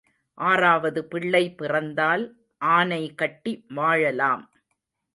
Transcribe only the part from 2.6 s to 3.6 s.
ஆனை கட்டி